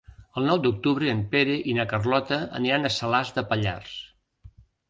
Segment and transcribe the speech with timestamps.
[0.39, 3.97] El nou d'octubre en Pere i na Carlota aniran a Salàs de Pallars.